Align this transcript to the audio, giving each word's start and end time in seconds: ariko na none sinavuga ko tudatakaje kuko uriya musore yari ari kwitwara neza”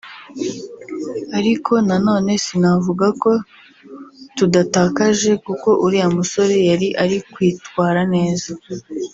ariko 1.37 1.73
na 1.87 1.97
none 2.07 2.31
sinavuga 2.45 3.07
ko 3.21 3.31
tudatakaje 4.37 5.31
kuko 5.45 5.69
uriya 5.85 6.07
musore 6.17 6.55
yari 6.69 6.87
ari 7.03 7.17
kwitwara 7.33 8.01
neza” 8.13 8.51